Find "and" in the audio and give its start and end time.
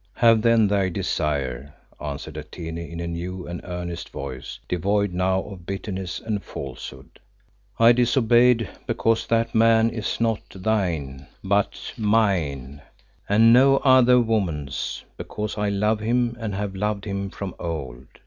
3.47-3.61, 6.19-6.41, 13.29-13.53, 16.39-16.55